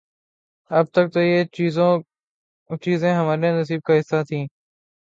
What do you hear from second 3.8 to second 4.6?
کا حصہ تھیں۔